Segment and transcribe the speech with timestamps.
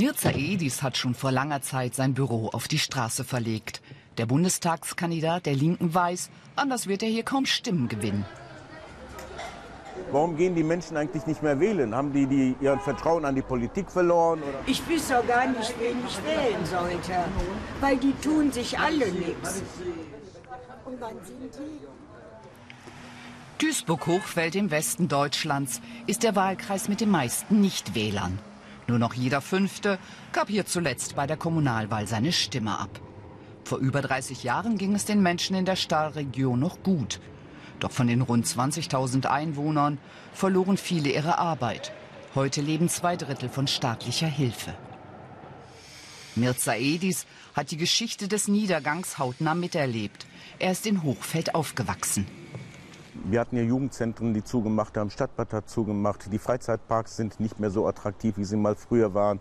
[0.00, 3.82] Mirza Edis hat schon vor langer Zeit sein Büro auf die Straße verlegt.
[4.16, 8.24] Der Bundestagskandidat der Linken weiß, anders wird er hier kaum Stimmen gewinnen.
[10.10, 11.94] Warum gehen die Menschen eigentlich nicht mehr wählen?
[11.94, 14.42] Haben die, die ihr Vertrauen an die Politik verloren?
[14.42, 14.60] Oder?
[14.64, 17.22] Ich wüsste auch gar nicht, wen ich wählen sollte,
[17.82, 19.62] weil die tun sich alle nichts.
[20.86, 23.66] Und wann sind die?
[23.66, 28.38] Duisburg-Hochfeld im Westen Deutschlands ist der Wahlkreis mit den meisten Nichtwählern.
[28.86, 29.98] Nur noch jeder Fünfte
[30.32, 33.00] gab hier zuletzt bei der Kommunalwahl seine Stimme ab.
[33.64, 37.20] Vor über 30 Jahren ging es den Menschen in der Stahlregion noch gut.
[37.78, 39.98] Doch von den rund 20.000 Einwohnern
[40.32, 41.92] verloren viele ihre Arbeit.
[42.34, 44.74] Heute leben zwei Drittel von staatlicher Hilfe.
[46.36, 50.26] Mirza Edis hat die Geschichte des Niedergangs hautnah miterlebt.
[50.58, 52.26] Er ist in Hochfeld aufgewachsen.
[53.24, 57.70] Wir hatten ja Jugendzentren, die zugemacht haben, Stadtbad hat zugemacht, die Freizeitparks sind nicht mehr
[57.70, 59.40] so attraktiv, wie sie mal früher waren.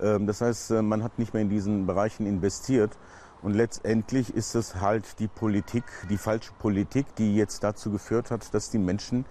[0.00, 2.96] Ähm, das heißt, äh, man hat nicht mehr in diesen Bereichen investiert.
[3.42, 8.52] Und letztendlich ist es halt die Politik, die falsche Politik, die jetzt dazu geführt hat,
[8.52, 9.24] dass die Menschen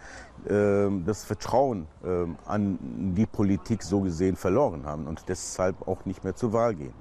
[0.45, 2.79] äh, das Vertrauen äh, an
[3.15, 6.93] die Politik so gesehen verloren haben und deshalb auch nicht mehr zur Wahl gehen.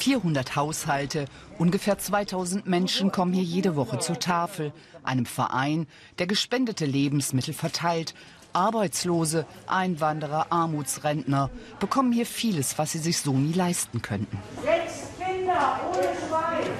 [0.00, 1.26] 400 Haushalte,
[1.58, 5.86] ungefähr 2000 Menschen kommen hier jede Woche zur Tafel, einem Verein,
[6.18, 8.14] der gespendete Lebensmittel verteilt.
[8.54, 14.38] Arbeitslose, Einwanderer, Armutsrentner bekommen hier vieles, was sie sich so nie leisten könnten.
[14.62, 16.70] Sechs Kinder ohne Schwein.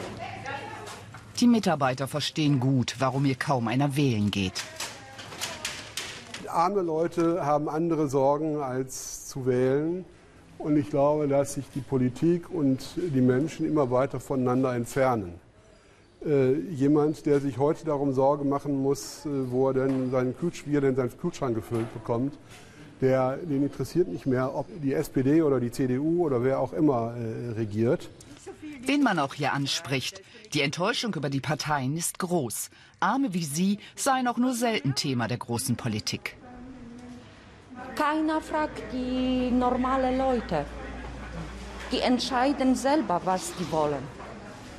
[1.39, 4.63] Die Mitarbeiter verstehen gut, warum hier kaum einer wählen geht.
[6.49, 10.05] Arme Leute haben andere Sorgen als zu wählen.
[10.63, 15.33] Und ich glaube, dass sich die Politik und die Menschen immer weiter voneinander entfernen.
[16.25, 20.65] Äh, jemand, der sich heute darum Sorge machen muss, äh, wo er denn seinen, Kühlsch
[20.67, 22.35] wie er denn seinen Kühlschrank gefüllt bekommt,
[23.01, 27.15] der, den interessiert nicht mehr, ob die SPD oder die CDU oder wer auch immer
[27.17, 28.11] äh, regiert.
[28.85, 30.21] Wen man auch hier anspricht.
[30.53, 32.69] Die Enttäuschung über die Parteien ist groß.
[32.99, 36.37] Arme wie Sie seien auch nur selten Thema der großen Politik.
[37.95, 40.65] Keiner fragt die normalen Leute.
[41.93, 44.03] Die entscheiden selber, was sie wollen.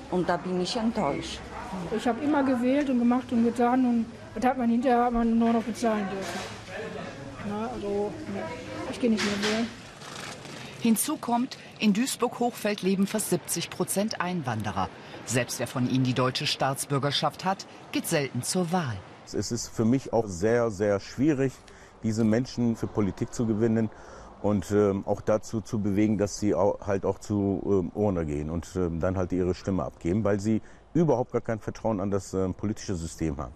[0.09, 1.39] Und da bin ich enttäuscht.
[1.95, 5.37] Ich habe immer gewählt und gemacht und getan und das hat man hinterher hat man
[5.37, 6.39] nur noch bezahlen dürfen.
[7.49, 8.11] Na, also,
[8.89, 9.67] ich gehe nicht mehr wählen.
[10.81, 14.89] Hinzu kommt, in Duisburg-Hochfeld leben fast 70 Prozent Einwanderer.
[15.25, 18.97] Selbst wer von ihnen die deutsche Staatsbürgerschaft hat, geht selten zur Wahl.
[19.25, 21.53] Es ist für mich auch sehr, sehr schwierig,
[22.03, 23.89] diese Menschen für Politik zu gewinnen
[24.41, 28.49] und ähm, auch dazu zu bewegen, dass sie auch, halt auch zu ähm, Urne gehen
[28.49, 30.61] und ähm, dann halt ihre Stimme abgeben, weil sie
[30.93, 33.53] überhaupt gar kein Vertrauen an das ähm, politische System haben.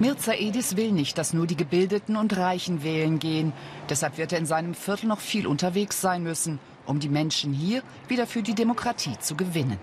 [0.00, 3.52] Mirza Edis will nicht, dass nur die Gebildeten und Reichen wählen gehen.
[3.88, 7.82] Deshalb wird er in seinem Viertel noch viel unterwegs sein müssen, um die Menschen hier
[8.08, 9.78] wieder für die Demokratie zu gewinnen.